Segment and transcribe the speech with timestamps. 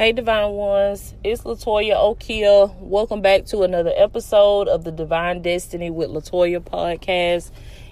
[0.00, 2.74] Hey, Divine Ones, it's Latoya Okia.
[2.80, 7.50] Welcome back to another episode of the Divine Destiny with Latoya podcast.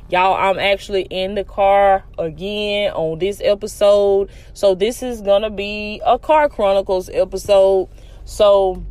[0.09, 4.31] Y'all, I'm actually in the car again on this episode.
[4.55, 7.91] So, this is gonna be a Car Chronicles episode.
[8.25, 8.83] So,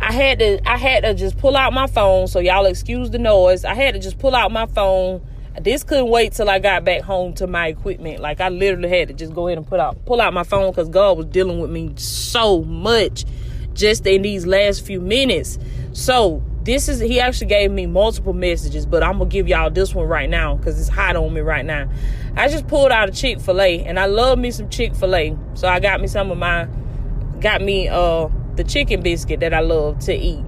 [0.00, 3.20] I had to I had to just pull out my phone, so y'all excuse the
[3.20, 3.64] noise.
[3.64, 5.24] I had to just pull out my phone
[5.60, 8.20] this couldn't wait till I got back home to my equipment.
[8.20, 10.70] Like I literally had to just go ahead and put out pull out my phone
[10.70, 13.24] because God was dealing with me so much
[13.74, 15.58] just in these last few minutes.
[15.92, 19.94] So this is he actually gave me multiple messages, but I'm gonna give y'all this
[19.94, 21.88] one right now because it's hot on me right now.
[22.36, 25.14] I just pulled out a Chick Fil A, and I love me some Chick Fil
[25.14, 26.68] A, so I got me some of my,
[27.40, 30.44] got me uh the chicken biscuit that I love to eat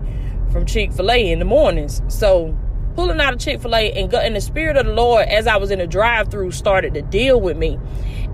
[0.52, 2.02] from Chick Fil A in the mornings.
[2.08, 2.56] So
[2.94, 5.78] pulling out of Chick-fil-A and, and the spirit of the Lord as I was in
[5.78, 7.78] the drive-through started to deal with me.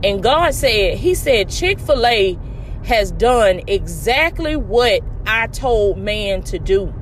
[0.02, 2.38] And God said, He said, Chick-fil-A
[2.84, 6.92] has done exactly what I told man to do.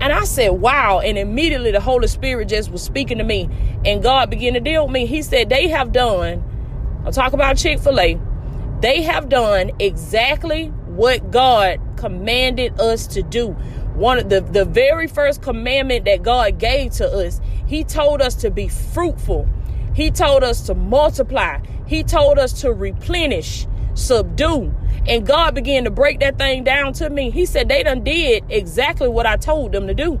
[0.00, 1.00] And I said, wow.
[1.00, 3.48] And immediately the Holy Spirit just was speaking to me.
[3.84, 5.06] And God began to deal with me.
[5.06, 6.44] He said, they have done,
[7.04, 8.20] I'll talk about Chick fil A,
[8.80, 13.56] they have done exactly what God commanded us to do
[13.94, 18.34] one of the, the very first commandment that God gave to us, He told us
[18.36, 19.48] to be fruitful.
[19.94, 21.60] He told us to multiply.
[21.86, 24.74] He told us to replenish, subdue.
[25.06, 27.30] And God began to break that thing down to me.
[27.30, 30.20] He said they done did exactly what I told them to do.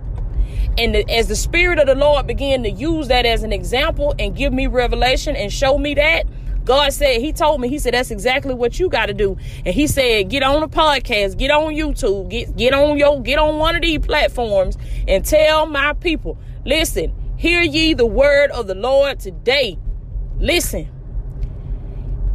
[0.76, 4.14] And the, as the Spirit of the Lord began to use that as an example
[4.18, 6.26] and give me revelation and show me that,
[6.64, 9.36] God said, He told me, He said, that's exactly what you got to do.
[9.64, 13.38] And He said, get on a podcast, get on YouTube, get, get on your, get
[13.38, 18.66] on one of these platforms and tell my people, listen, hear ye the word of
[18.66, 19.78] the Lord today.
[20.38, 20.88] Listen,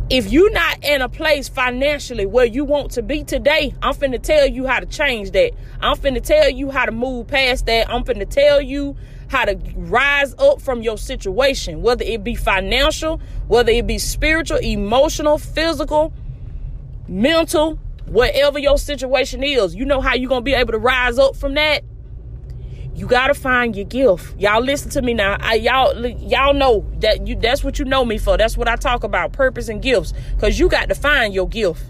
[0.09, 4.21] if you're not in a place financially where you want to be today, I'm finna
[4.21, 5.51] tell you how to change that.
[5.81, 7.89] I'm finna tell you how to move past that.
[7.89, 8.95] I'm finna tell you
[9.29, 14.57] how to rise up from your situation, whether it be financial, whether it be spiritual,
[14.57, 16.11] emotional, physical,
[17.07, 17.75] mental,
[18.07, 19.75] whatever your situation is.
[19.75, 21.83] You know how you're going to be able to rise up from that?
[22.95, 24.37] You got to find your gift.
[24.39, 25.37] Y'all listen to me now.
[25.39, 28.35] I, y'all y'all know that you that's what you know me for.
[28.35, 31.81] That's what I talk about, purpose and gifts cuz you got to find your gift.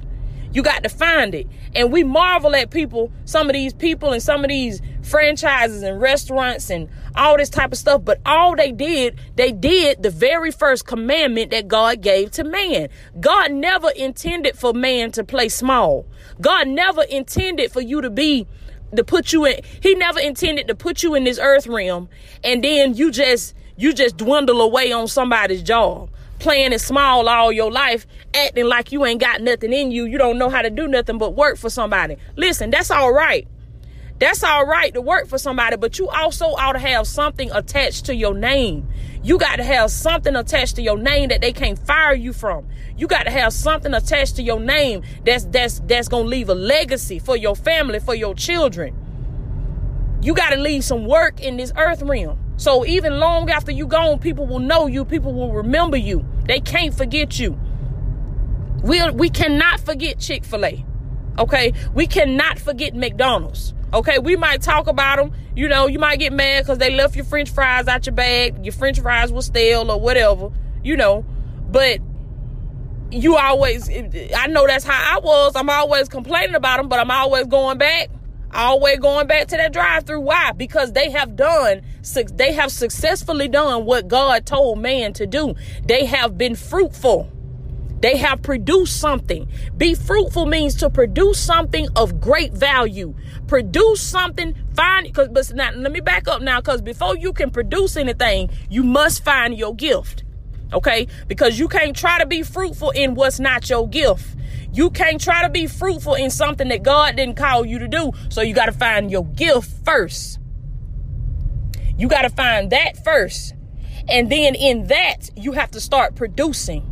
[0.51, 1.47] You got to find it.
[1.75, 6.01] And we marvel at people, some of these people and some of these franchises and
[6.01, 8.03] restaurants and all this type of stuff.
[8.03, 12.89] But all they did, they did the very first commandment that God gave to man.
[13.19, 16.05] God never intended for man to play small.
[16.41, 18.47] God never intended for you to be
[18.95, 22.09] to put you in he never intended to put you in this earth realm
[22.43, 26.09] and then you just you just dwindle away on somebody's job
[26.39, 30.05] playing it small all your life, acting like you ain't got nothing in you.
[30.05, 32.17] You don't know how to do nothing but work for somebody.
[32.35, 33.47] Listen, that's all right.
[34.19, 38.06] That's all right to work for somebody, but you also ought to have something attached
[38.07, 38.90] to your name.
[39.24, 42.68] You got to have something attached to your name that they can't fire you from.
[42.97, 46.50] You got to have something attached to your name that's that's that's going to leave
[46.50, 48.94] a legacy for your family, for your children.
[50.22, 52.38] You got to leave some work in this earth realm.
[52.57, 56.25] So even long after you gone, people will know you, people will remember you.
[56.46, 57.57] They can't forget you.
[58.84, 60.86] We we cannot forget Chick-fil-A.
[61.38, 61.72] Okay?
[61.94, 63.74] We cannot forget McDonald's.
[63.94, 65.31] Okay, we might talk about them.
[65.55, 68.63] You know, you might get mad because they left your French fries out your bag.
[68.63, 70.51] Your French fries were stale or whatever.
[70.83, 71.25] You know,
[71.69, 72.00] but
[73.11, 73.89] you always.
[73.89, 75.55] I know that's how I was.
[75.55, 78.09] I'm always complaining about them, but I'm always going back
[78.53, 81.81] always going back to that drive through why because they have done
[82.33, 85.53] they have successfully done what god told man to do
[85.85, 87.31] they have been fruitful
[88.01, 93.13] they have produced something be fruitful means to produce something of great value
[93.47, 97.49] produce something find because but now let me back up now because before you can
[97.49, 100.23] produce anything you must find your gift
[100.73, 104.35] okay because you can't try to be fruitful in what's not your gift
[104.71, 108.12] you can't try to be fruitful in something that God didn't call you to do.
[108.29, 110.39] So you got to find your gift first.
[111.97, 113.56] You got to find that first.
[114.07, 116.85] And then in that, you have to start producing.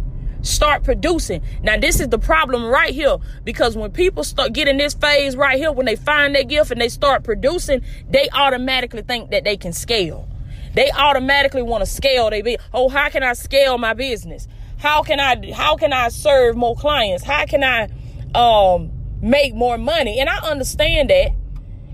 [0.47, 1.41] Start producing.
[1.61, 5.57] Now, this is the problem right here because when people start getting this phase right
[5.57, 9.57] here, when they find their gift and they start producing, they automatically think that they
[9.57, 10.27] can scale.
[10.73, 14.47] They automatically want to scale They be, Oh, how can I scale my business?
[14.77, 17.23] How can I how can I serve more clients?
[17.23, 17.89] How can I
[18.33, 18.91] um
[19.21, 20.19] make more money?
[20.19, 21.31] And I understand that.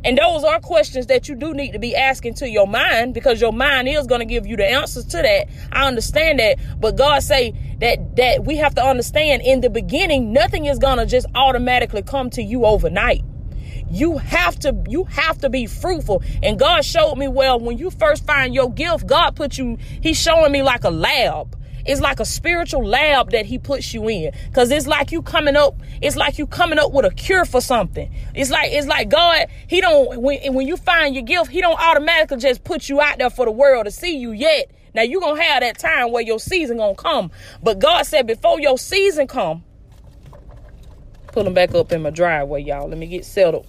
[0.06, 3.40] And those are questions that you do need to be asking to your mind because
[3.40, 5.48] your mind is going to give you the answers to that.
[5.72, 10.34] I understand that, but God say that that we have to understand in the beginning
[10.34, 13.24] nothing is going to just automatically come to you overnight.
[13.90, 16.22] You have to you have to be fruitful.
[16.42, 20.20] And God showed me well when you first find your gift, God put you he's
[20.20, 21.56] showing me like a lab
[21.86, 24.32] it's like a spiritual lab that he puts you in.
[24.54, 27.62] Cause it's like you coming up, it's like you coming up with a cure for
[27.62, 28.14] something.
[28.34, 31.80] It's like, it's like God, he don't, when, when you find your gift, he don't
[31.80, 34.72] automatically just put you out there for the world to see you yet.
[34.94, 37.32] Now you gonna have that time where your season gonna come.
[37.62, 39.64] But God said before your season come,
[41.28, 42.88] pull them back up in my driveway, y'all.
[42.88, 43.66] Let me get settled.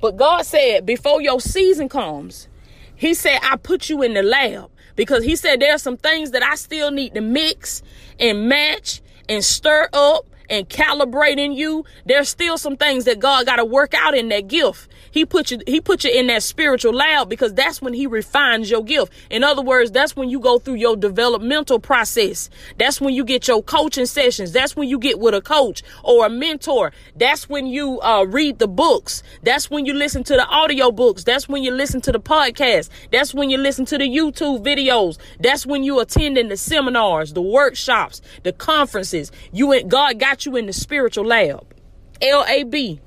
[0.00, 2.48] But God said before your season comes,
[2.96, 4.70] he said, I put you in the lab
[5.00, 7.82] because he said there are some things that I still need to mix
[8.18, 9.00] and match
[9.30, 11.84] and stir up and calibrating you.
[12.04, 14.88] There's still some things that God got to work out in that gift.
[15.12, 18.70] He put you he put you in that spiritual lab because that's when he refines
[18.70, 19.12] your gift.
[19.30, 22.50] In other words, that's when you go through your developmental process.
[22.78, 24.52] That's when you get your coaching sessions.
[24.52, 26.92] That's when you get with a coach or a mentor.
[27.16, 29.22] That's when you uh, read the books.
[29.42, 31.24] That's when you listen to the audio books.
[31.24, 32.88] That's when you listen to the podcast.
[33.10, 35.18] That's when you listen to the YouTube videos.
[35.38, 39.32] That's when you attending the seminars, the workshops, the conferences.
[39.52, 41.74] You God got you in the spiritual lab.
[42.22, 43.00] L A B,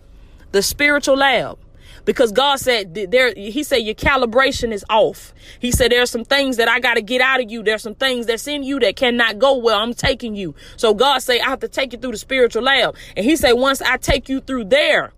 [0.51, 1.57] the spiritual lab
[2.06, 5.33] because God said there he said your calibration is off.
[5.59, 7.63] He said there's some things that I got to get out of you.
[7.63, 10.56] There's some things that's in you that cannot go where I'm taking you.
[10.77, 12.95] So God say I have to take you through the spiritual lab.
[13.15, 15.13] And he said once I take you through there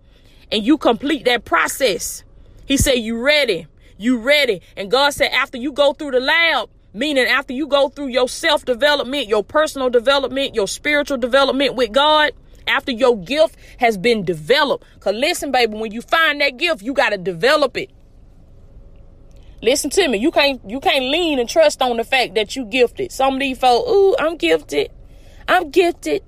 [0.52, 2.22] and you complete that process,
[2.66, 3.66] he said you ready.
[3.98, 4.60] You ready.
[4.76, 8.28] And God said after you go through the lab, meaning after you go through your
[8.28, 12.32] self development, your personal development, your spiritual development with God,
[12.66, 14.84] after your gift has been developed.
[15.00, 17.90] Cause listen, baby, when you find that gift, you gotta develop it.
[19.62, 20.18] Listen to me.
[20.18, 23.12] You can't you can't lean and trust on the fact that you gifted.
[23.12, 24.90] Some of these folks, ooh, I'm gifted.
[25.48, 26.22] I'm gifted.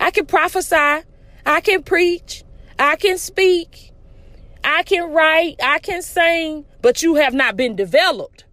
[0.00, 1.04] I can prophesy.
[1.44, 2.42] I can preach.
[2.78, 3.92] I can speak.
[4.64, 5.56] I can write.
[5.62, 6.64] I can sing.
[6.82, 8.45] But you have not been developed.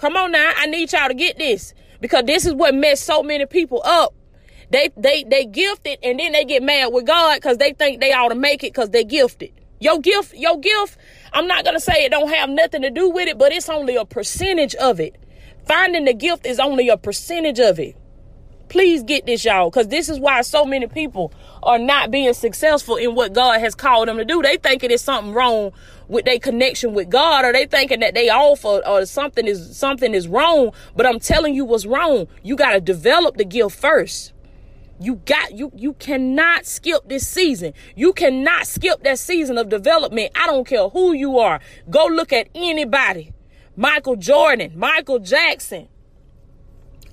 [0.00, 0.52] Come on now.
[0.56, 1.74] I need y'all to get this.
[2.00, 4.14] Because this is what messed so many people up.
[4.70, 8.12] They they they gifted and then they get mad with God because they think they
[8.12, 9.52] ought to make it because they gifted.
[9.78, 10.96] Your gift, your gift,
[11.34, 13.96] I'm not gonna say it don't have nothing to do with it, but it's only
[13.96, 15.16] a percentage of it.
[15.66, 17.94] Finding the gift is only a percentage of it.
[18.70, 22.94] Please get this, y'all, because this is why so many people are not being successful
[22.94, 24.40] in what God has called them to do.
[24.42, 25.72] They thinking it's something wrong
[26.06, 29.76] with their connection with God, or they thinking that they off or, or something is
[29.76, 30.70] something is wrong.
[30.94, 32.28] But I'm telling you what's wrong.
[32.44, 34.32] You got to develop the gift first.
[35.00, 37.74] You got you you cannot skip this season.
[37.96, 40.30] You cannot skip that season of development.
[40.36, 41.58] I don't care who you are.
[41.90, 43.32] Go look at anybody.
[43.74, 45.88] Michael Jordan, Michael Jackson,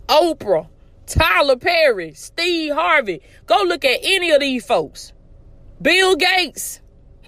[0.08, 0.68] Oprah,
[1.08, 3.22] Tyler Perry, Steve Harvey.
[3.46, 5.14] Go look at any of these folks.
[5.82, 6.82] Bill Gates,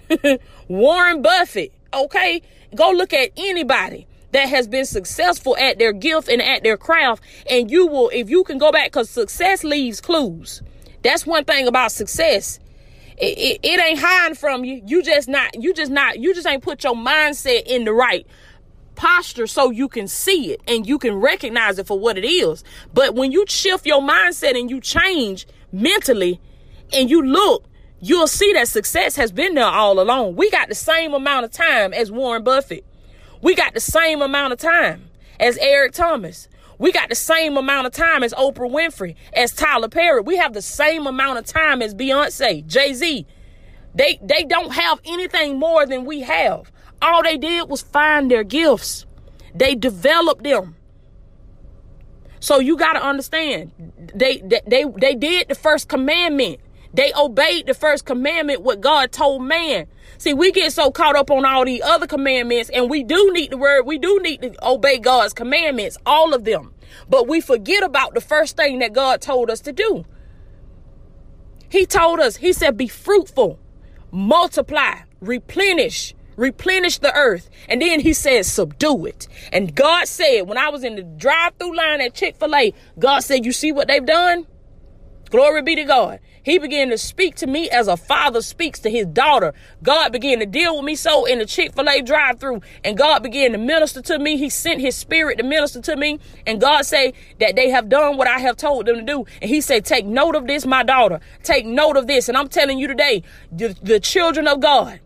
[0.68, 2.42] Warren Buffett, okay?
[2.74, 7.22] Go look at anybody that has been successful at their gift and at their craft.
[7.48, 10.62] And you will, if you can go back, because success leaves clues.
[11.02, 12.60] That's one thing about success.
[13.16, 14.82] It, it, it, ain't hiding from you.
[14.86, 18.26] You just not, you just not, you just ain't put your mindset in the right
[19.00, 22.62] posture so you can see it and you can recognize it for what it is.
[22.92, 26.38] But when you shift your mindset and you change mentally
[26.92, 27.64] and you look,
[28.00, 30.36] you'll see that success has been there all along.
[30.36, 32.84] We got the same amount of time as Warren Buffett.
[33.40, 35.08] We got the same amount of time
[35.40, 36.46] as Eric Thomas.
[36.78, 40.20] We got the same amount of time as Oprah Winfrey, as Tyler Perry.
[40.20, 43.26] We have the same amount of time as Beyonce, Jay Z.
[43.94, 46.70] They they don't have anything more than we have.
[47.02, 49.06] All they did was find their gifts.
[49.54, 50.76] They developed them.
[52.40, 53.72] So you got to understand,
[54.14, 56.60] they, they they they did the first commandment.
[56.92, 59.86] They obeyed the first commandment, what God told man.
[60.18, 63.52] See, we get so caught up on all the other commandments, and we do need
[63.52, 66.74] the word, we do need to obey God's commandments, all of them.
[67.08, 70.04] But we forget about the first thing that God told us to do.
[71.70, 73.58] He told us, He said, be fruitful,
[74.10, 77.48] multiply, replenish, replenish the earth.
[77.68, 79.28] And then he said, subdue it.
[79.52, 82.72] And God said, when I was in the drive through line at Chick fil A,
[82.98, 84.46] God said, You see what they've done?
[85.30, 86.18] Glory be to God.
[86.42, 89.52] He began to speak to me as a father speaks to his daughter.
[89.82, 92.96] God began to deal with me so in the Chick fil A drive through, and
[92.96, 94.36] God began to minister to me.
[94.38, 96.18] He sent his spirit to minister to me.
[96.46, 99.26] And God say that they have done what I have told them to do.
[99.40, 101.20] And he said, Take note of this, my daughter.
[101.42, 102.28] Take note of this.
[102.28, 105.00] And I'm telling you today, the, the children of God,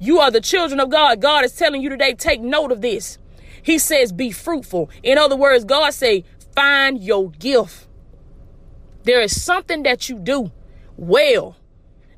[0.00, 1.20] You are the children of God.
[1.20, 3.18] God is telling you today, take note of this.
[3.62, 4.88] He says, be fruitful.
[5.02, 7.86] In other words, God say, find your gift.
[9.04, 10.50] There is something that you do
[10.96, 11.56] well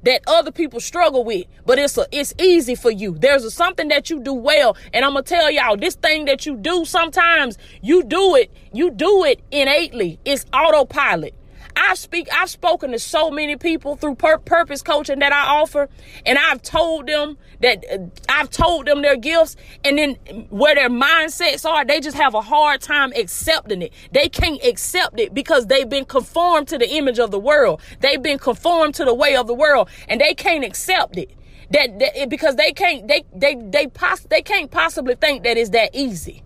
[0.05, 3.17] that other people struggle with, but it's a, it's easy for you.
[3.19, 6.45] There's a, something that you do well, and I'm gonna tell y'all this thing that
[6.45, 6.85] you do.
[6.85, 10.19] Sometimes you do it, you do it innately.
[10.25, 11.35] It's autopilot.
[11.77, 15.89] I speak, I've spoken to so many people through pur- purpose coaching that I offer,
[16.27, 17.99] and I've told them that uh,
[18.29, 20.15] I've told them their gifts, and then
[20.51, 23.93] where their mindsets are, they just have a hard time accepting it.
[24.13, 27.81] They can't accept it because they've been conformed to the image of the world.
[28.01, 31.31] They've been conformed to the way of the world, and they can't accept it.
[31.71, 35.71] That, that because they can't they they they poss- they can't possibly think that it's
[35.71, 36.43] that easy.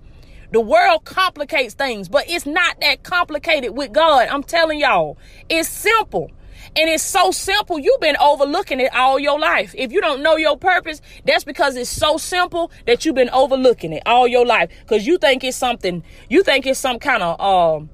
[0.52, 4.28] The world complicates things, but it's not that complicated with God.
[4.28, 6.30] I'm telling y'all, it's simple.
[6.74, 9.74] And it's so simple, you've been overlooking it all your life.
[9.76, 13.92] If you don't know your purpose, that's because it's so simple that you've been overlooking
[13.92, 14.70] it all your life.
[14.80, 17.90] Because you think it's something, you think it's some kind of um,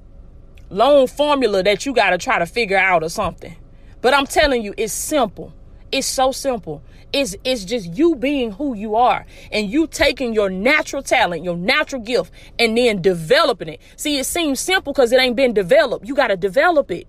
[0.69, 3.55] long formula that you got to try to figure out or something.
[4.01, 5.53] But I'm telling you, it's simple.
[5.91, 6.81] It's so simple.
[7.13, 11.55] It's, it's just you being who you are and you taking your natural talent, your
[11.55, 13.81] natural gift, and then developing it.
[13.95, 16.07] See, it seems simple because it ain't been developed.
[16.07, 17.07] You got to develop it.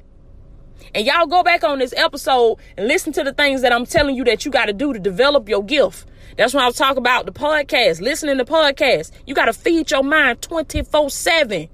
[0.95, 4.15] And y'all go back on this episode and listen to the things that I'm telling
[4.15, 6.07] you that you got to do to develop your gift.
[6.37, 9.11] That's when I was talking about the podcast, listening to podcasts.
[9.27, 11.69] You got to feed your mind 24 7.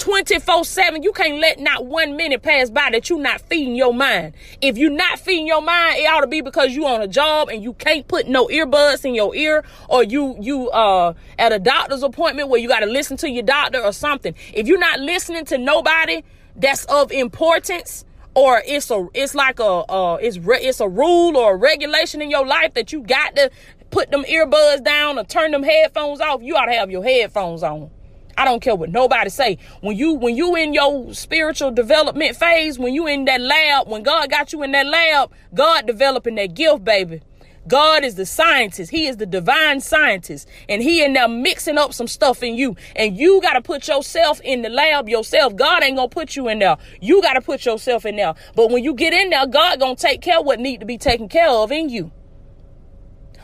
[0.00, 1.02] 24 7.
[1.02, 4.32] You can't let not one minute pass by that you're not feeding your mind.
[4.62, 7.50] If you're not feeding your mind, it ought to be because you on a job
[7.50, 11.58] and you can't put no earbuds in your ear or you, you, uh, at a
[11.58, 14.34] doctor's appointment where you got to listen to your doctor or something.
[14.54, 16.24] If you're not listening to nobody
[16.56, 21.36] that's of importance, or it's a it's like a uh it's re- it's a rule
[21.36, 23.50] or a regulation in your life that you got to
[23.90, 27.64] put them earbuds down or turn them headphones off you ought to have your headphones
[27.64, 27.90] on
[28.40, 29.58] I don't care what nobody say.
[29.82, 34.02] When you when you in your spiritual development phase, when you in that lab, when
[34.02, 37.20] God got you in that lab, God developing that gift, baby.
[37.68, 38.92] God is the scientist.
[38.92, 40.48] He is the divine scientist.
[40.70, 42.76] And he in there mixing up some stuff in you.
[42.96, 45.54] And you got to put yourself in the lab yourself.
[45.54, 46.78] God ain't going to put you in there.
[47.02, 48.32] You got to put yourself in there.
[48.56, 50.96] But when you get in there, God going to take care what need to be
[50.96, 52.10] taken care of in you.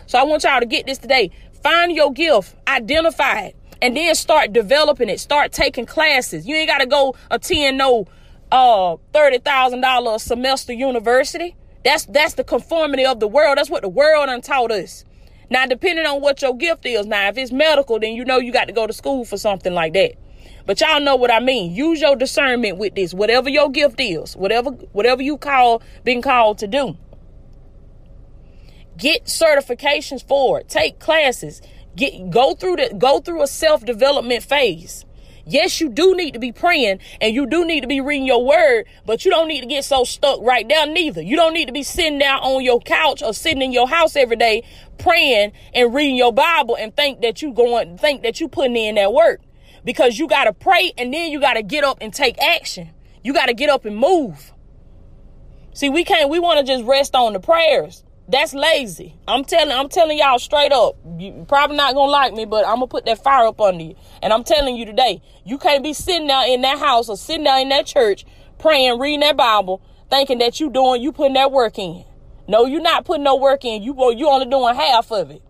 [0.06, 1.30] So I want y'all to get this today.
[1.62, 2.56] Find your gift.
[2.66, 3.56] Identify it.
[3.82, 5.20] And then start developing it.
[5.20, 6.46] Start taking classes.
[6.46, 8.06] You ain't got to go attend no
[8.52, 11.56] uh $30,000 semester university.
[11.84, 13.58] That's that's the conformity of the world.
[13.58, 15.04] That's what the world done taught us.
[15.48, 18.52] Now, depending on what your gift is, now if it's medical, then you know you
[18.52, 20.14] got to go to school for something like that.
[20.66, 21.72] But y'all know what I mean.
[21.72, 23.14] Use your discernment with this.
[23.14, 26.96] Whatever your gift is, whatever whatever you call being called to do.
[28.96, 30.68] Get certifications for it.
[30.68, 31.62] Take classes.
[31.96, 35.04] Get go through the go through a self-development phase.
[35.48, 38.44] Yes, you do need to be praying and you do need to be reading your
[38.44, 41.22] word, but you don't need to get so stuck right there neither.
[41.22, 44.16] You don't need to be sitting down on your couch or sitting in your house
[44.16, 44.64] every day
[44.98, 48.96] praying and reading your Bible and think that you going think that you putting in
[48.96, 49.40] that work.
[49.84, 52.90] Because you got to pray and then you got to get up and take action.
[53.22, 54.52] You got to get up and move.
[55.74, 58.02] See, we can't we want to just rest on the prayers.
[58.28, 59.14] That's lazy.
[59.28, 60.96] I'm telling I'm telling y'all straight up.
[61.18, 63.94] You probably not gonna like me, but I'm gonna put that fire up under you.
[64.20, 67.44] And I'm telling you today, you can't be sitting there in that house or sitting
[67.44, 68.26] there in that church
[68.58, 69.80] praying, reading that Bible,
[70.10, 72.04] thinking that you doing you putting that work in.
[72.48, 73.82] No, you're not putting no work in.
[73.82, 75.42] You you only doing half of it.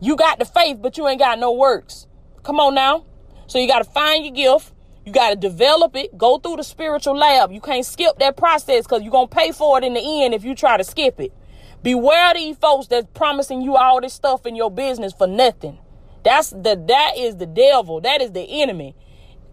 [0.00, 2.06] You got the faith, but you ain't got no works.
[2.42, 3.04] Come on now.
[3.46, 4.72] So you got to find your gift.
[5.04, 6.16] You got to develop it.
[6.16, 7.50] Go through the spiritual lab.
[7.50, 10.34] You can't skip that process because you're going to pay for it in the end
[10.34, 11.32] if you try to skip it.
[11.82, 15.78] Beware these folks that's promising you all this stuff in your business for nothing.
[16.24, 18.00] That's the that is the devil.
[18.00, 18.96] That is the enemy.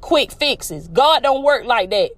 [0.02, 0.88] Quick fixes.
[0.88, 2.12] God don't work like that.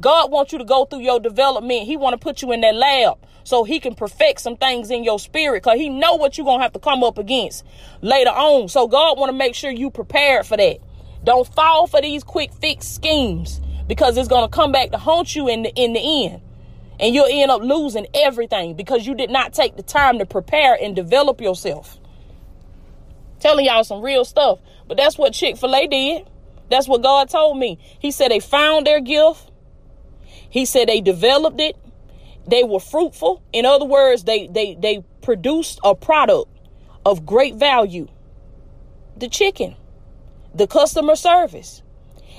[0.00, 1.82] God wants you to go through your development.
[1.82, 5.02] He want to put you in that lab so he can perfect some things in
[5.02, 7.64] your spirit because he know what you're going to have to come up against
[8.00, 8.68] later on.
[8.68, 10.78] So God want to make sure you prepared for that.
[11.24, 15.34] Don't fall for these quick fix schemes because it's going to come back to haunt
[15.34, 16.42] you in the in the end
[17.00, 20.76] and you'll end up losing everything because you did not take the time to prepare
[20.80, 21.98] and develop yourself.
[23.40, 26.28] Telling y'all some real stuff, but that's what Chick fil A did.
[26.70, 27.78] That's what God told me.
[27.98, 29.50] He said they found their gift,
[30.50, 31.76] He said they developed it,
[32.46, 33.42] they were fruitful.
[33.52, 36.50] In other words, they, they, they produced a product
[37.06, 38.08] of great value
[39.16, 39.76] the chicken,
[40.54, 41.82] the customer service.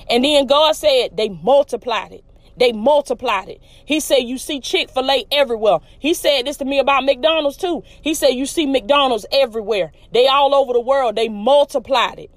[0.09, 2.23] And then God said they multiplied it.
[2.59, 3.61] They multiplied it.
[3.85, 5.79] He said, You see Chick fil A everywhere.
[5.97, 7.83] He said this to me about McDonald's too.
[8.01, 9.93] He said, You see McDonald's everywhere.
[10.11, 11.15] They all over the world.
[11.15, 12.31] They multiplied it.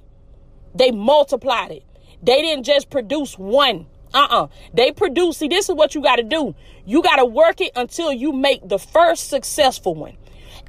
[0.75, 1.85] They multiplied it.
[2.23, 3.87] They didn't just produce one.
[4.15, 4.47] Uh-uh.
[4.73, 5.39] They produce.
[5.39, 6.55] See, this is what you got to do.
[6.87, 10.17] You got to work it until you make the first successful one.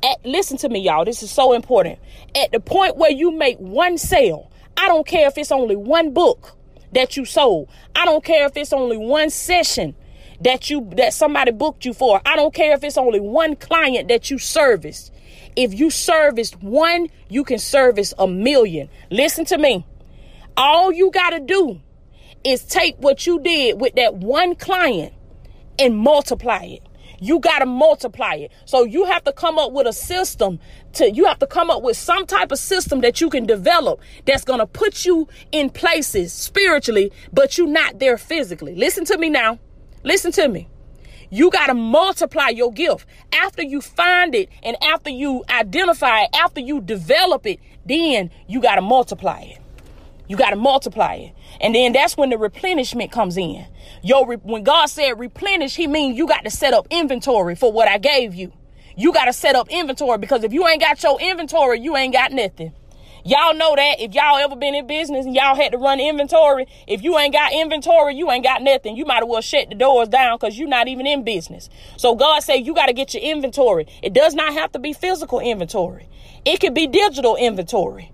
[0.01, 1.05] At, listen to me, y'all.
[1.05, 2.00] This is so important.
[2.36, 6.13] At the point where you make one sale, I don't care if it's only one
[6.13, 6.55] book
[6.93, 7.69] that you sold.
[7.95, 9.95] I don't care if it's only one session
[10.41, 12.21] that you that somebody booked you for.
[12.25, 15.12] I don't care if it's only one client that you serviced.
[15.55, 18.89] If you serviced one, you can service a million.
[19.12, 19.85] Listen to me.
[20.57, 21.81] All you got to do
[22.43, 25.13] is take what you did with that one client
[25.79, 26.83] and multiply it.
[27.23, 28.51] You got to multiply it.
[28.65, 30.59] So you have to come up with a system
[30.95, 34.01] to, you have to come up with some type of system that you can develop
[34.25, 38.75] that's going to put you in places spiritually, but you're not there physically.
[38.75, 39.57] Listen to me now.
[40.03, 40.67] Listen to me.
[41.29, 43.05] You got to multiply your gift.
[43.31, 48.59] After you find it and after you identify it, after you develop it, then you
[48.59, 49.62] got to multiply it.
[50.27, 51.33] You got to multiply it.
[51.59, 53.65] And then that's when the replenishment comes in.
[54.01, 57.87] Yo, when God said replenish, he means you got to set up inventory for what
[57.87, 58.53] I gave you.
[58.95, 62.13] You got to set up inventory because if you ain't got your inventory, you ain't
[62.13, 62.73] got nothing.
[63.25, 66.67] Y'all know that if y'all ever been in business and y'all had to run inventory,
[66.87, 68.97] if you ain't got inventory, you ain't got nothing.
[68.97, 71.69] You might as well shut the doors down because you're not even in business.
[71.95, 73.87] So God said you got to get your inventory.
[74.01, 76.09] It does not have to be physical inventory.
[76.43, 78.11] It could be digital inventory.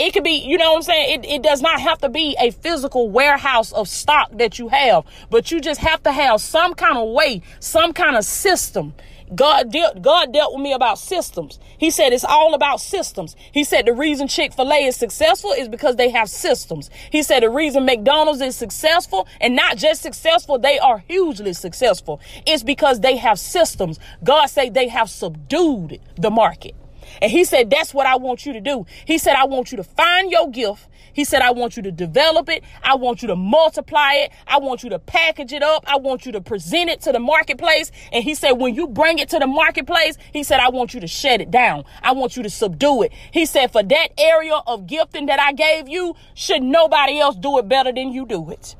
[0.00, 1.24] It could be, you know what I'm saying?
[1.24, 5.04] It, it does not have to be a physical warehouse of stock that you have,
[5.28, 8.94] but you just have to have some kind of way, some kind of system.
[9.34, 11.58] God dealt, God dealt with me about systems.
[11.76, 13.36] He said it's all about systems.
[13.52, 16.88] He said the reason Chick-fil-A is successful is because they have systems.
[17.12, 22.22] He said the reason McDonald's is successful and not just successful, they are hugely successful.
[22.46, 24.00] It's because they have systems.
[24.24, 26.74] God said they have subdued the market.
[27.20, 28.86] And he said, That's what I want you to do.
[29.04, 30.88] He said, I want you to find your gift.
[31.12, 32.62] He said, I want you to develop it.
[32.82, 34.32] I want you to multiply it.
[34.46, 35.84] I want you to package it up.
[35.86, 37.90] I want you to present it to the marketplace.
[38.12, 41.00] And he said, when you bring it to the marketplace, he said, I want you
[41.00, 41.84] to shut it down.
[42.02, 43.12] I want you to subdue it.
[43.32, 47.58] He said, for that area of gifting that I gave you, should nobody else do
[47.58, 48.76] it better than you do it.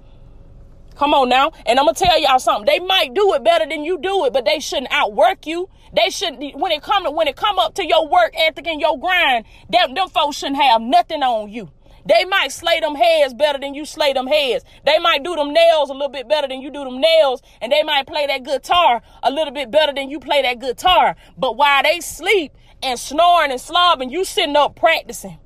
[1.01, 1.53] Come on now.
[1.65, 2.67] And I'm going to tell y'all something.
[2.67, 5.71] They might do it better than you do it, but they shouldn't outwork you.
[5.97, 8.79] They shouldn't, when it come to, when it come up to your work ethic and
[8.79, 11.71] your grind, them, them folks shouldn't have nothing on you.
[12.05, 14.63] They might slay them heads better than you slay them heads.
[14.85, 17.41] They might do them nails a little bit better than you do them nails.
[17.63, 21.17] And they might play that guitar a little bit better than you play that guitar.
[21.39, 25.39] But while they sleep and snoring and slobbing, you sitting up practicing.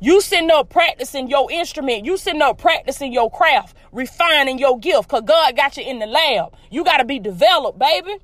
[0.00, 2.04] You sitting up practicing your instrument.
[2.04, 6.06] You sitting up practicing your craft, refining your gift, because God got you in the
[6.06, 6.54] lab.
[6.70, 8.16] You got to be developed, baby.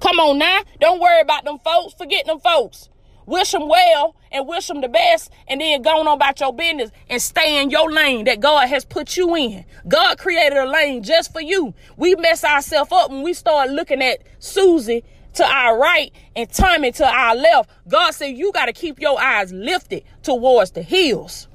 [0.00, 0.62] Come on now.
[0.80, 1.94] Don't worry about them folks.
[1.94, 2.88] Forget them folks.
[3.24, 6.90] Wish them well and wish them the best and then go on about your business
[7.08, 9.64] and stay in your lane that God has put you in.
[9.86, 11.72] God created a lane just for you.
[11.96, 16.92] We mess ourselves up when we start looking at Susie to our right and Tommy
[16.92, 17.70] to our left.
[17.88, 21.48] God said you got to keep your eyes lifted towards the hills.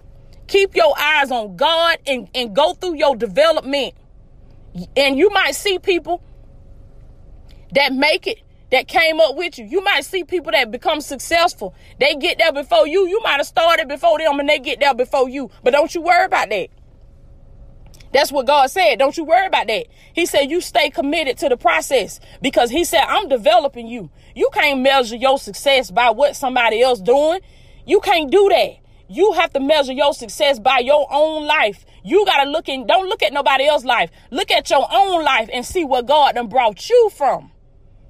[0.48, 3.94] Keep your eyes on God and, and go through your development.
[4.96, 6.24] And you might see people
[7.74, 9.66] that make it that came up with you.
[9.66, 11.74] You might see people that become successful.
[12.00, 13.08] They get there before you.
[13.08, 15.50] You might have started before them and they get there before you.
[15.64, 16.70] But don't you worry about that.
[18.18, 18.98] That's what God said.
[18.98, 19.86] Don't you worry about that.
[20.12, 24.10] He said you stay committed to the process because he said I'm developing you.
[24.34, 27.42] You can't measure your success by what somebody else doing.
[27.86, 28.78] You can't do that.
[29.08, 31.86] You have to measure your success by your own life.
[32.04, 34.10] You got to look in, don't look at nobody else's life.
[34.32, 37.52] Look at your own life and see what God done brought you from.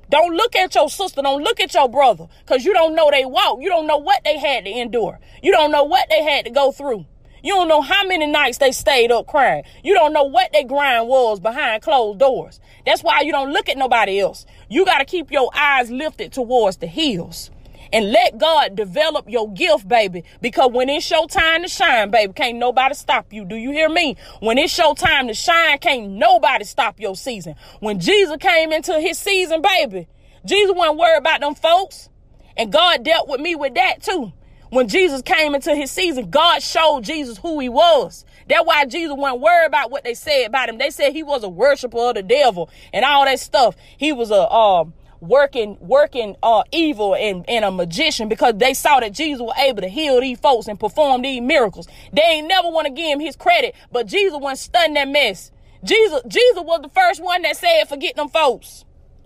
[0.10, 1.22] Don't look at your sister.
[1.22, 3.60] Don't look at your brother because you don't know they walk.
[3.60, 5.20] You don't know what they had to endure.
[5.44, 7.06] You don't know what they had to go through.
[7.44, 9.64] You don't know how many nights they stayed up crying.
[9.84, 12.60] You don't know what their grind was behind closed doors.
[12.86, 14.46] That's why you don't look at nobody else.
[14.70, 17.52] You got to keep your eyes lifted towards the hills
[17.94, 20.24] and let God develop your gift, baby.
[20.42, 23.46] Because when it's your time to shine, baby, can't nobody stop you.
[23.46, 24.18] Do you hear me?
[24.40, 27.56] When it's your time to shine, can't nobody stop your season.
[27.80, 30.08] When Jesus came into his season, baby,
[30.46, 32.10] Jesus wasn't worried about them folks.
[32.56, 34.34] And God dealt with me with that too.
[34.70, 38.26] When Jesus came into his season, God showed Jesus who he was.
[38.50, 40.78] That's why Jesus wasn't worried about what they said about him.
[40.78, 43.76] They said he was a worshiper of the devil and all that stuff.
[43.98, 49.00] He was a um working working uh evil and, and a magician because they saw
[49.00, 51.88] that Jesus was able to heal these folks and perform these miracles.
[52.14, 55.52] They ain't never want to give him his credit, but Jesus wasn't studying that mess.
[55.84, 58.84] Jesus, Jesus was the first one that said, forget them folks.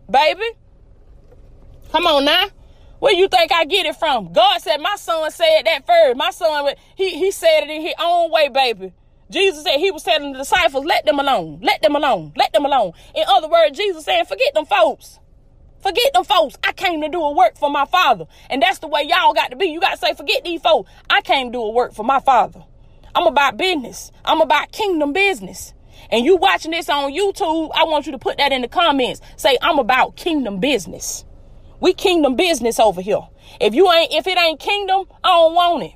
[0.09, 0.43] Baby.
[1.91, 2.47] Come on now.
[3.01, 4.31] Where you think I get it from?
[4.31, 6.15] God said my son said that first.
[6.17, 8.93] My son, he, he said it in his own way, baby.
[9.31, 12.63] Jesus said he was telling the disciples, let them alone, let them alone, let them
[12.63, 12.91] alone.
[13.15, 15.17] In other words, Jesus saying, forget them folks.
[15.81, 16.57] Forget them folks.
[16.63, 18.25] I came to do a work for my father.
[18.51, 19.65] And that's the way y'all got to be.
[19.65, 20.91] You got to say, forget these folks.
[21.09, 22.63] I came to do a work for my father.
[23.15, 24.11] I'm about business.
[24.23, 25.73] I'm about kingdom business.
[26.11, 29.21] And you watching this on YouTube, I want you to put that in the comments.
[29.37, 31.25] Say, I'm about kingdom business.
[31.81, 33.27] We kingdom business over here.
[33.59, 35.93] If you ain't, if it ain't kingdom, I don't want it.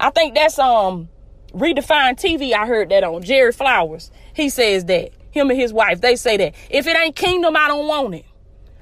[0.00, 1.08] I think that's um
[1.52, 2.52] redefined TV.
[2.52, 4.10] I heard that on Jerry Flowers.
[4.34, 7.68] He says that him and his wife they say that if it ain't kingdom, I
[7.68, 8.24] don't want it.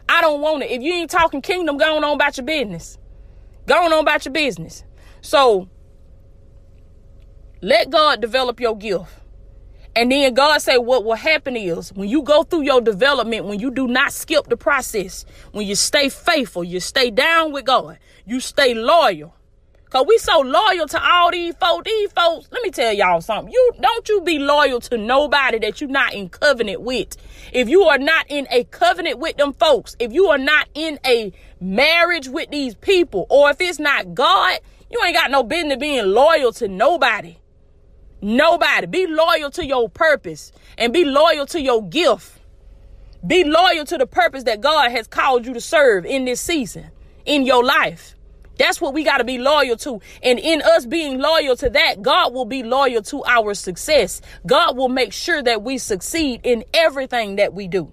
[0.08, 0.70] I don't want it.
[0.70, 2.96] If you ain't talking kingdom, going on about your business.
[3.66, 4.84] Going on about your business.
[5.20, 5.68] So
[7.60, 9.10] let God develop your gift.
[9.96, 13.60] And then God say what will happen is when you go through your development, when
[13.60, 17.98] you do not skip the process, when you stay faithful, you stay down with God,
[18.26, 19.34] you stay loyal.
[19.90, 21.84] Cause we so loyal to all these folks.
[21.84, 23.52] These folks, let me tell y'all something.
[23.52, 27.16] You don't you be loyal to nobody that you're not in covenant with.
[27.52, 30.98] If you are not in a covenant with them folks, if you are not in
[31.06, 34.58] a marriage with these people, or if it's not God,
[34.90, 37.36] you ain't got no business being loyal to nobody.
[38.24, 38.86] Nobody.
[38.86, 42.40] Be loyal to your purpose and be loyal to your gift.
[43.26, 46.86] Be loyal to the purpose that God has called you to serve in this season,
[47.26, 48.14] in your life.
[48.58, 50.00] That's what we got to be loyal to.
[50.22, 54.22] And in us being loyal to that, God will be loyal to our success.
[54.46, 57.92] God will make sure that we succeed in everything that we do.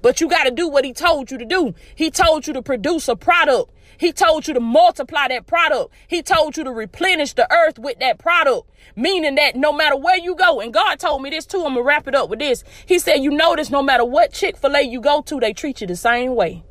[0.00, 1.74] But you got to do what he told you to do.
[1.94, 3.70] He told you to produce a product.
[4.02, 5.94] He told you to multiply that product.
[6.08, 8.68] He told you to replenish the earth with that product.
[8.96, 11.76] Meaning that no matter where you go, and God told me this too, I'm going
[11.76, 12.64] to wrap it up with this.
[12.84, 15.80] He said, you notice no matter what Chick fil A you go to, they treat
[15.80, 16.64] you the same way.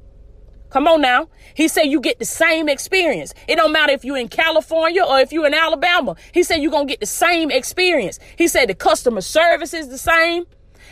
[0.71, 1.29] Come on now.
[1.55, 3.33] He said you get the same experience.
[3.47, 6.17] It don't matter if you're in California or if you're in Alabama.
[6.33, 8.19] He said you're going to get the same experience.
[8.35, 10.47] He said the customer service is the same.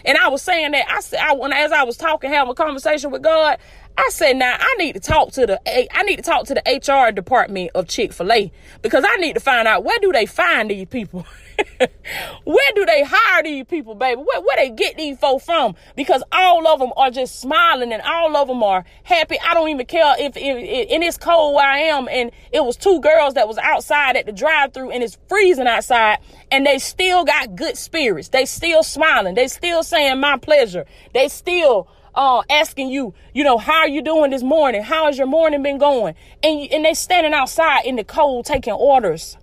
[0.06, 2.56] And I was saying that I said I, when as I was talking, having a
[2.56, 3.58] conversation with God,
[4.00, 5.60] I said, now I need to talk to the
[5.98, 9.34] I need to talk to the HR department of Chick Fil A because I need
[9.34, 11.26] to find out where do they find these people.
[12.46, 14.22] where do they hire these people, baby?
[14.22, 15.76] Where, where they get these folks from?
[15.98, 19.38] Because all of them are just smiling and all of them are happy.
[19.46, 22.78] I don't even care if, if, if it's cold where I am and it was
[22.78, 26.20] two girls that was outside at the drive through and it's freezing outside
[26.52, 28.30] and they still got good spirits.
[28.30, 29.36] They still smiling.
[29.36, 30.86] They still saying my pleasure.
[31.14, 34.84] They still uh, asking you, you know, how are you doing this morning?
[34.84, 36.16] How has your morning been going?
[36.44, 39.38] And, and they standing outside in the cold taking orders,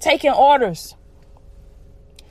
[0.00, 0.94] taking orders.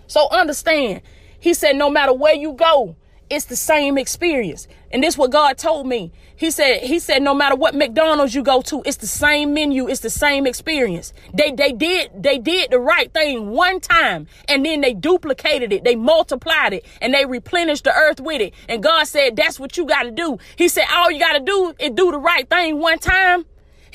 [0.07, 1.01] So understand,
[1.39, 2.95] he said, no matter where you go,
[3.29, 4.67] it's the same experience.
[4.91, 6.11] And this what God told me.
[6.37, 9.87] He said, he said, no matter what McDonald's you go to, it's the same menu,
[9.87, 11.11] it's the same experience.
[11.33, 15.83] They they did they did the right thing one time and then they duplicated it,
[15.83, 18.53] they multiplied it, and they replenished the earth with it.
[18.69, 20.37] And God said, That's what you gotta do.
[20.55, 23.45] He said, All you gotta do is do the right thing one time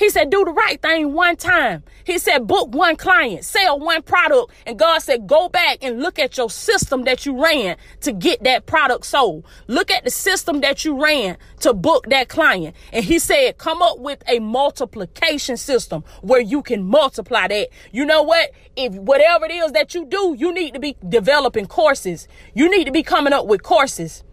[0.03, 1.81] he said, do the right thing one time.
[2.03, 4.51] He said, book one client, sell one product.
[4.65, 8.43] And God said, go back and look at your system that you ran to get
[8.43, 9.45] that product sold.
[9.67, 12.75] Look at the system that you ran to book that client.
[12.91, 17.69] And he said, come up with a multiplication system where you can multiply that.
[17.93, 18.51] You know what?
[18.75, 22.27] If whatever it is that you do, you need to be developing courses.
[22.53, 24.25] You need to be coming up with courses.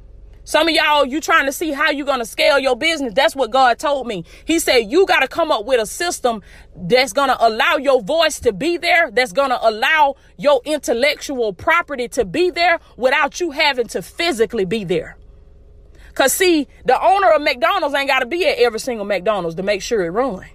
[0.50, 3.14] Some of y'all, you trying to see how you're going to scale your business.
[3.14, 4.24] That's what God told me.
[4.44, 6.42] He said, you got to come up with a system
[6.74, 9.12] that's going to allow your voice to be there.
[9.12, 14.64] That's going to allow your intellectual property to be there without you having to physically
[14.64, 15.16] be there.
[16.14, 19.62] Cause see, the owner of McDonald's ain't got to be at every single McDonald's to
[19.62, 20.46] make sure it run.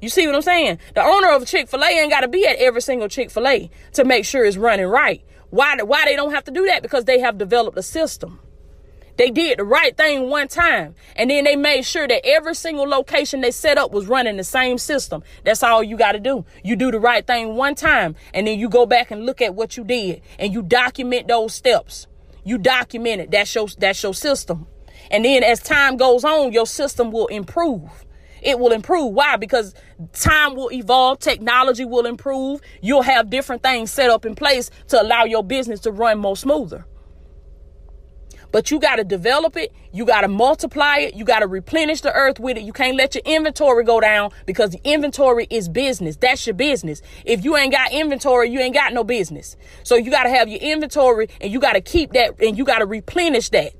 [0.00, 0.78] You see what I'm saying?
[0.94, 4.46] The owner of Chick-fil-A ain't got to be at every single Chick-fil-A to make sure
[4.46, 5.22] it's running right.
[5.50, 6.82] Why, why they don't have to do that?
[6.82, 8.40] Because they have developed a system.
[9.20, 10.94] They did the right thing one time.
[11.14, 14.44] And then they made sure that every single location they set up was running the
[14.44, 15.22] same system.
[15.44, 16.46] That's all you got to do.
[16.64, 18.16] You do the right thing one time.
[18.32, 20.22] And then you go back and look at what you did.
[20.38, 22.06] And you document those steps.
[22.44, 23.30] You document it.
[23.30, 24.66] That's your, that's your system.
[25.10, 28.06] And then as time goes on, your system will improve.
[28.40, 29.12] It will improve.
[29.12, 29.36] Why?
[29.36, 29.74] Because
[30.14, 32.62] time will evolve, technology will improve.
[32.80, 36.38] You'll have different things set up in place to allow your business to run more
[36.38, 36.86] smoother.
[38.52, 39.72] But you got to develop it.
[39.92, 41.14] You got to multiply it.
[41.14, 42.62] You got to replenish the earth with it.
[42.62, 46.16] You can't let your inventory go down because the inventory is business.
[46.16, 47.02] That's your business.
[47.24, 49.56] If you ain't got inventory, you ain't got no business.
[49.82, 52.64] So you got to have your inventory and you got to keep that and you
[52.64, 53.72] got to replenish that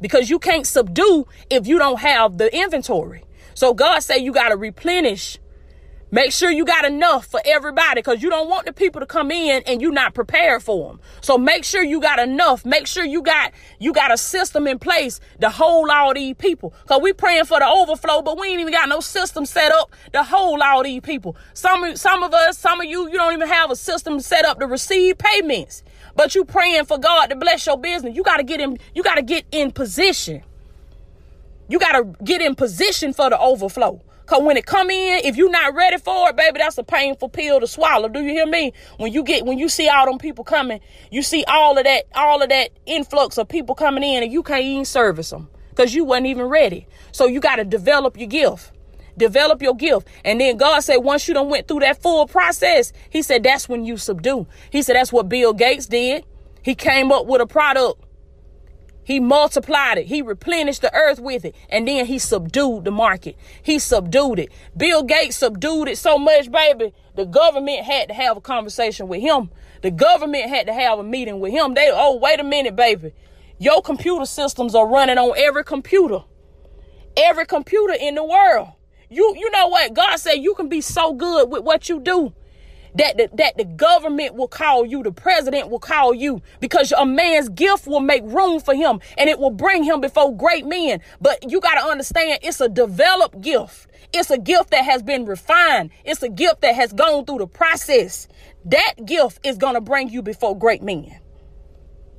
[0.00, 3.24] because you can't subdue if you don't have the inventory.
[3.54, 5.38] So God say you got to replenish
[6.14, 9.32] Make sure you got enough for everybody because you don't want the people to come
[9.32, 11.00] in and you're not prepared for them.
[11.22, 12.64] So make sure you got enough.
[12.64, 13.50] Make sure you got
[13.80, 16.72] you got a system in place to hold all these people.
[16.86, 19.90] Cause we praying for the overflow, but we ain't even got no system set up
[20.12, 21.34] to hold all these people.
[21.52, 24.60] Some some of us, some of you, you don't even have a system set up
[24.60, 25.82] to receive payments.
[26.14, 28.14] But you praying for God to bless your business.
[28.14, 30.44] You gotta get in, you gotta get in position.
[31.68, 34.00] You gotta get in position for the overflow.
[34.26, 37.28] Cause when it come in, if you're not ready for it, baby, that's a painful
[37.28, 38.08] pill to swallow.
[38.08, 38.72] Do you hear me?
[38.96, 42.04] When you get when you see all them people coming, you see all of that,
[42.14, 45.48] all of that influx of people coming in and you can't even service them.
[45.74, 46.86] Cause you wasn't even ready.
[47.12, 48.72] So you gotta develop your gift.
[49.18, 50.08] Develop your gift.
[50.24, 53.68] And then God said, once you done went through that full process, He said that's
[53.68, 54.46] when you subdue.
[54.70, 56.24] He said that's what Bill Gates did.
[56.62, 58.03] He came up with a product
[59.04, 60.06] he multiplied it.
[60.06, 61.54] He replenished the earth with it.
[61.68, 63.36] And then he subdued the market.
[63.62, 64.50] He subdued it.
[64.76, 66.94] Bill Gates subdued it so much, baby.
[67.14, 69.50] The government had to have a conversation with him.
[69.82, 71.74] The government had to have a meeting with him.
[71.74, 73.12] They, oh, wait a minute, baby.
[73.58, 76.20] Your computer systems are running on every computer.
[77.16, 78.68] Every computer in the world.
[79.10, 79.94] You, you know what?
[79.94, 82.32] God said you can be so good with what you do
[82.94, 87.04] that the, that the government will call you, the president will call you, because a
[87.04, 91.00] man's gift will make room for him and it will bring him before great men.
[91.20, 93.88] But you got to understand, it's a developed gift.
[94.12, 95.90] It's a gift that has been refined.
[96.04, 98.28] It's a gift that has gone through the process.
[98.64, 101.18] That gift is going to bring you before great men.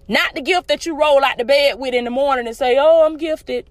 [0.08, 2.78] Not the gift that you roll out the bed with in the morning and say,
[2.78, 3.68] Oh, I'm gifted.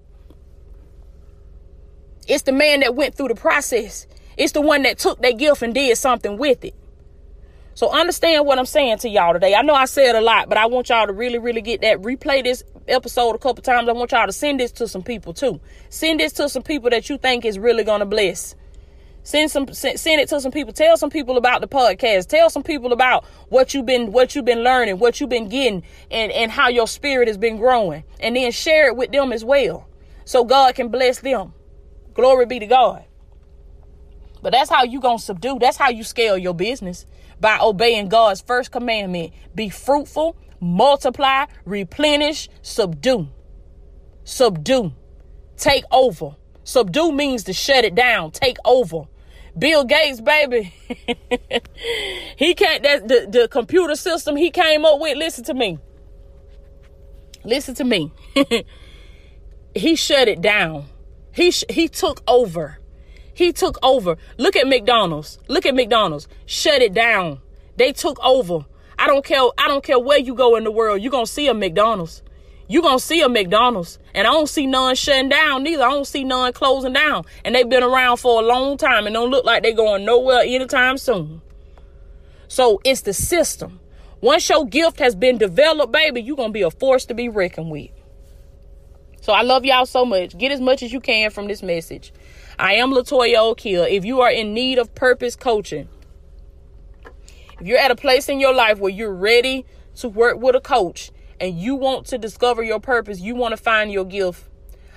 [2.27, 4.07] It's the man that went through the process.
[4.35, 6.75] It's the one that took that gift and did something with it.
[7.75, 9.53] So understand what I'm saying to y'all today.
[9.53, 12.01] I know I said a lot, but I want y'all to really, really get that.
[12.01, 13.89] Replay this episode a couple times.
[13.89, 15.59] I want y'all to send this to some people too.
[15.89, 18.55] Send this to some people that you think is really gonna bless.
[19.23, 20.71] Send some send, send it to some people.
[20.71, 22.27] Tell some people about the podcast.
[22.27, 25.83] Tell some people about what you've been what you've been learning, what you've been getting,
[26.09, 28.05] and and how your spirit has been growing.
[28.21, 29.85] And then share it with them as well,
[30.23, 31.51] so God can bless them.
[32.13, 33.03] Glory be to God.
[34.41, 35.59] But that's how you gonna subdue.
[35.59, 37.05] That's how you scale your business
[37.39, 43.27] by obeying God's first commandment be fruitful, multiply, replenish, subdue.
[44.23, 44.93] Subdue.
[45.57, 46.35] Take over.
[46.63, 49.03] Subdue means to shut it down, take over.
[49.57, 50.73] Bill Gates, baby.
[52.35, 55.79] he can't that the, the computer system he came up with, listen to me.
[57.45, 58.11] Listen to me.
[59.75, 60.85] he shut it down.
[61.33, 62.79] He sh- he took over.
[63.35, 64.17] He took over.
[64.37, 65.37] Look at McDonald's.
[65.49, 66.27] Look at McDonald's.
[66.45, 67.41] Shut it down.
[67.75, 68.65] They took over.
[68.97, 69.43] I don't care.
[69.57, 71.01] I don't care where you go in the world.
[71.01, 72.23] You're going to see a McDonald's.
[72.69, 73.99] You're going to see a McDonald's.
[74.13, 75.83] And I don't see none shutting down neither.
[75.83, 77.25] I don't see none closing down.
[77.43, 80.39] And they've been around for a long time and don't look like they're going nowhere
[80.39, 81.41] anytime soon.
[82.47, 83.81] So it's the system.
[84.21, 87.27] Once your gift has been developed, baby, you're going to be a force to be
[87.27, 87.91] reckoned with.
[89.19, 90.37] So I love y'all so much.
[90.37, 92.13] Get as much as you can from this message.
[92.57, 93.83] I am Latoya O'Keel.
[93.83, 95.89] If you are in need of purpose coaching,
[97.59, 99.65] if you're at a place in your life where you're ready
[99.95, 103.57] to work with a coach and you want to discover your purpose, you want to
[103.57, 104.47] find your gift,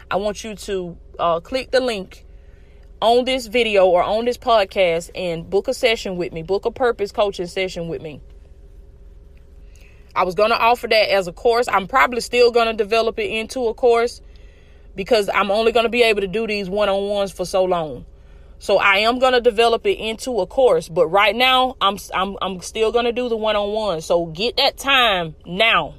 [0.08, 2.24] I want you to uh, click the link
[3.02, 6.70] on this video or on this podcast and book a session with me, book a
[6.70, 8.20] purpose coaching session with me.
[10.14, 11.66] I was going to offer that as a course.
[11.68, 14.20] I'm probably still going to develop it into a course
[14.98, 17.62] because I'm only going to be able to do these one on ones for so
[17.62, 18.04] long.
[18.58, 22.36] So I am going to develop it into a course, but right now I'm I'm
[22.42, 24.00] I'm still going to do the one on one.
[24.00, 25.94] So get that time now.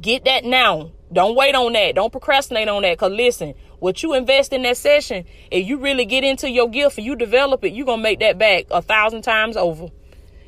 [0.00, 0.90] Get that now.
[1.12, 1.94] Don't wait on that.
[1.94, 2.98] Don't procrastinate on that.
[2.98, 6.98] Cause listen, what you invest in that session, if you really get into your gift
[6.98, 9.86] and you develop it, you're gonna make that back a thousand times over.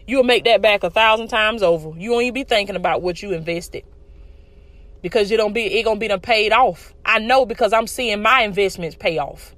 [0.05, 1.97] You'll make that back a thousand times over.
[1.97, 3.85] You won't even be thinking about what you invested
[5.05, 6.95] because you don't be it gonna be done paid off.
[7.05, 9.55] I know because I'm seeing my investments pay off.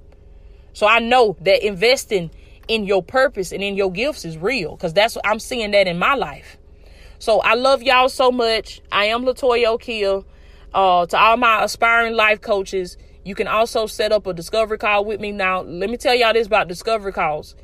[0.73, 2.31] So I know that investing
[2.67, 5.87] in your purpose and in your gifts is real because that's what I'm seeing that
[5.87, 6.57] in my life.
[7.19, 8.81] So I love y'all so much.
[8.91, 10.25] I am Latoya O'Keel.
[10.73, 15.05] Uh, to all my aspiring life coaches, you can also set up a discovery call
[15.05, 15.31] with me.
[15.31, 17.55] Now, let me tell y'all this about discovery calls.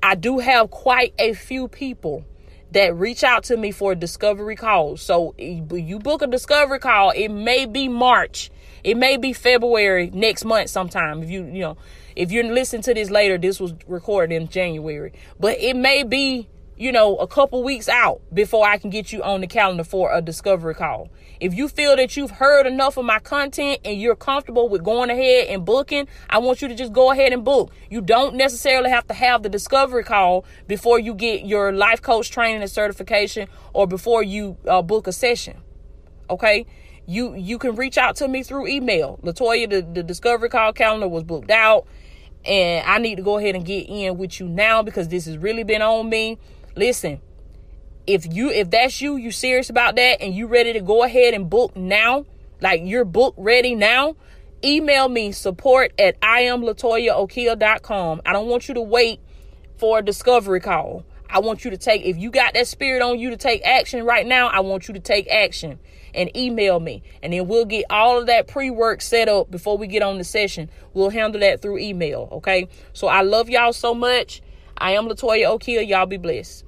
[0.00, 2.24] I do have quite a few people
[2.72, 4.96] that reach out to me for a discovery call.
[4.96, 8.50] So you book a discovery call, it may be March,
[8.84, 11.22] it may be February next month sometime.
[11.22, 11.76] If you you know,
[12.14, 16.48] if you're listening to this later, this was recorded in January, but it may be
[16.76, 20.12] you know, a couple weeks out before I can get you on the calendar for
[20.12, 21.08] a discovery call.
[21.40, 25.08] If you feel that you've heard enough of my content and you're comfortable with going
[25.08, 27.72] ahead and booking, I want you to just go ahead and book.
[27.90, 32.30] You don't necessarily have to have the discovery call before you get your life coach
[32.30, 35.56] training and certification or before you uh, book a session.
[36.28, 36.66] Okay?
[37.06, 39.18] You you can reach out to me through email.
[39.22, 41.86] Latoya, the, the discovery call calendar was booked out
[42.46, 45.36] and I need to go ahead and get in with you now because this has
[45.36, 46.38] really been on me
[46.76, 47.20] Listen,
[48.06, 51.32] if you if that's you, you serious about that and you ready to go ahead
[51.32, 52.26] and book now,
[52.60, 54.14] like you're book ready now,
[54.62, 58.20] email me support at iamlatoyaokia.com.
[58.26, 59.20] I don't want you to wait
[59.78, 61.02] for a discovery call.
[61.30, 64.04] I want you to take if you got that spirit on you to take action
[64.04, 65.78] right now, I want you to take action
[66.14, 67.02] and email me.
[67.22, 70.24] And then we'll get all of that pre-work set up before we get on the
[70.24, 70.68] session.
[70.92, 72.68] We'll handle that through email, okay?
[72.92, 74.42] So I love y'all so much.
[74.78, 75.88] I am Latoya Okia.
[75.88, 76.65] Y'all be blessed.